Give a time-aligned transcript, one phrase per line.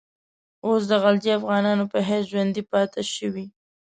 [0.65, 3.45] اوس د غلجي افغانانو په حیث ژوندی پاته شوی.